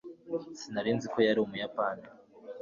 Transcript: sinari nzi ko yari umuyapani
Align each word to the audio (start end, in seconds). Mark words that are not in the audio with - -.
sinari 0.59 0.91
nzi 0.97 1.07
ko 1.13 1.17
yari 1.27 1.39
umuyapani 1.41 2.05